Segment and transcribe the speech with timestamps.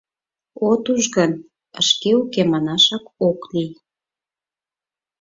[0.69, 1.31] —От уж гын,
[1.79, 3.71] эше уке манашак ок лий.